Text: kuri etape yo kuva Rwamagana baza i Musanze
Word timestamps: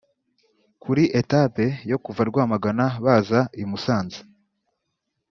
kuri 0.83 1.03
etape 1.21 1.65
yo 1.91 1.97
kuva 2.03 2.21
Rwamagana 2.29 2.85
baza 3.03 3.39
i 3.61 3.63
Musanze 3.69 4.19